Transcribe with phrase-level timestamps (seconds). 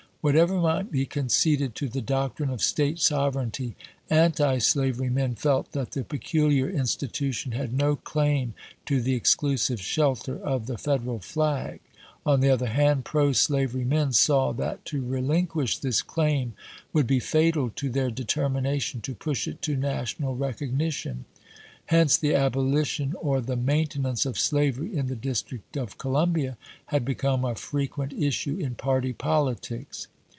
[0.23, 3.75] What ever might be conceded to the doctrine of State sovereignty,
[4.11, 8.53] antislavery men felt that the peculiar institution had no claim
[8.85, 11.79] to the exclusive shelter of the Federal flag;
[12.23, 16.53] on the other hand, pro slavery men saw that to relinquish this claim
[16.93, 21.25] would be fatal to their determination to push it to national recognition.
[21.87, 26.55] Hence the abolition or the mainte nance of slavery in the District of Columbia
[26.85, 30.07] had become a frequent issue in party politics.